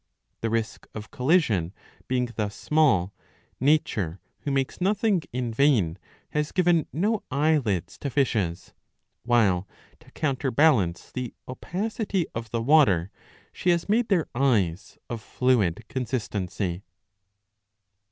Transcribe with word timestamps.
The 0.39 0.49
risk 0.49 0.87
of 0.95 1.11
collision 1.11 1.75
being 2.07 2.27
thus 2.35 2.55
small, 2.55 3.13
nature, 3.59 4.19
who 4.39 4.51
makes 4.51 4.81
nothing 4.81 5.21
in 5.31 5.53
vain, 5.53 5.99
has 6.31 6.51
given 6.51 6.87
no 6.91 7.21
eye 7.29 7.59
lids 7.59 7.99
to 7.99 8.09
fishes, 8.09 8.73
while 9.21 9.67
to 9.99 10.09
counterbalance 10.13 11.11
the 11.11 11.35
opacity 11.47 12.25
of 12.33 12.49
the 12.49 12.63
water 12.63 13.11
she 13.53 13.69
has 13.69 13.87
made 13.87 14.07
their 14.07 14.27
eyes 14.33 14.97
of 15.07 15.21
fluid 15.21 15.87
consistency. 15.87 16.81